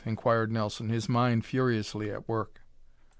inquired 0.03 0.51
Nelson, 0.51 0.89
his 0.89 1.07
mind 1.07 1.45
furiously 1.45 2.09
at 2.09 2.27
work. 2.27 2.63